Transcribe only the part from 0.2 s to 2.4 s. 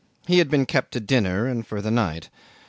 He had been kept to dinner and for the night.